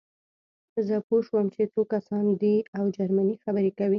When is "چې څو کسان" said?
1.55-2.25